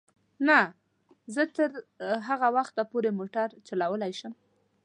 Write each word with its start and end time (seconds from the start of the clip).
نه، 0.47 0.59
زه 1.33 1.41
تر 1.57 1.69
هغه 2.27 2.47
وخته 2.57 2.81
پورې 2.91 3.09
موټر 3.19 3.47
چلولای 3.67 4.11
شم. 4.19 4.33